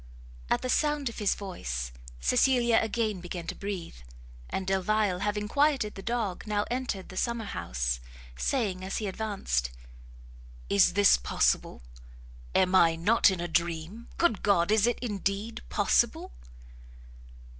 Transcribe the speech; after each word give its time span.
At 0.49 0.63
the 0.63 0.67
sound 0.69 1.09
of 1.09 1.19
his 1.19 1.35
voice, 1.35 1.91
Cecilia 2.19 2.79
again 2.81 3.21
began 3.21 3.45
to 3.45 3.53
breathe; 3.53 3.97
and 4.49 4.65
Delvile 4.65 5.19
having 5.19 5.47
quieted 5.47 5.93
the 5.93 6.01
dog, 6.01 6.47
now 6.47 6.65
entered 6.71 7.09
the 7.09 7.15
summer 7.17 7.45
house, 7.45 7.99
saying, 8.35 8.83
as 8.83 8.97
he 8.97 9.05
advanced, 9.05 9.69
"Is 10.71 10.93
this 10.93 11.17
possible! 11.17 11.83
am 12.55 12.73
I 12.73 12.95
not 12.95 13.29
in 13.29 13.39
a 13.39 13.47
dream? 13.47 14.07
Good 14.17 14.41
God! 14.41 14.71
is 14.71 14.87
it 14.87 14.97
indeed 15.03 15.61
possible!" 15.69 16.31